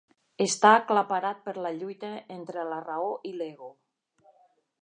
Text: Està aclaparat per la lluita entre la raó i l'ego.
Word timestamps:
Està 0.45 0.71
aclaparat 0.77 1.43
per 1.49 1.53
la 1.67 1.73
lluita 1.81 2.11
entre 2.39 2.67
la 2.73 2.83
raó 2.89 3.15
i 3.33 3.35
l'ego. 3.43 3.71